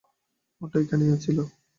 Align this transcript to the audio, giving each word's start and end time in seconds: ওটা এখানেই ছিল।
ওটা 0.61 0.77
এখানেই 0.83 1.09
ছিল। 1.23 1.37